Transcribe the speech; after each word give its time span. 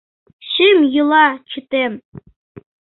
Шӱм 0.49 0.77
йӱла— 0.93 1.25
чытем 1.49 1.93